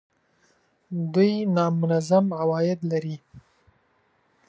[1.13, 3.15] دوی نامنظم عواید لري